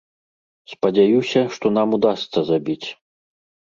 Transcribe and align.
Спадзяюся, 0.73 1.45
што 1.59 1.75
нам 1.79 1.87
удасца 2.01 2.39
забіць. 2.53 2.85